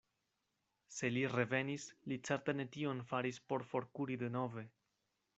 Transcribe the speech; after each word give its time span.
Se 0.99 1.09
li 1.17 1.25
revenis, 1.33 1.83
li 2.11 2.17
certe 2.29 2.55
ne 2.59 2.65
tion 2.77 3.03
faris 3.11 3.37
por 3.51 3.67
forkuri 3.73 4.17
denove. 4.23 4.65